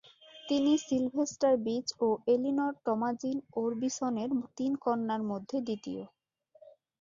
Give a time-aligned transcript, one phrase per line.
[0.43, 6.03] তিনি Sylvester Beach ও Eleanor Tomasine ওরবিসনের তিন কন্যার মধ্যে দ্বিতীয়।